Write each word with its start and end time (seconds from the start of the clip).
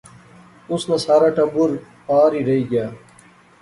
اس 0.71 0.81
ناں 0.89 0.99
سار 1.05 1.21
ٹبر 1.35 1.69
پار 2.05 2.31
ہی 2.37 2.41
رہی 2.47 2.63
گیا 2.71 2.87